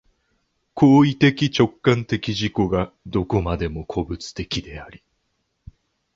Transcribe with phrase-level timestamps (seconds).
[0.73, 5.03] 行為的直観的自己がどこまでも個物的であり、